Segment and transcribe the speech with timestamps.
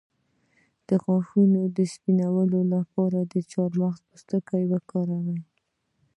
[0.87, 5.41] د غاښونو د سپینولو لپاره د چارمغز پوستکی وکاروئ